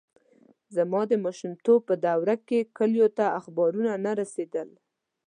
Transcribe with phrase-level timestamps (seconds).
[0.75, 4.69] زما د ماشومتوب په دوره کې کلیو ته اخبارونه نه رسېدل.